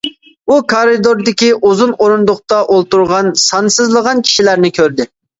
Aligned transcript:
ئۇ 0.51 0.55
كارىدوردىكى 0.71 1.49
ئۇزۇن 1.67 1.91
ئورۇندۇقتا 2.05 2.61
ئولتۇرغان 2.75 3.29
سانسىزلىغان 3.43 4.23
كىشىلەرنى 4.31 4.73
كۆردى. 4.79 5.07